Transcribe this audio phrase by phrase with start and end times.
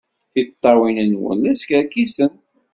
[0.31, 2.35] Tiṭṭawin-nwen la skerkisent.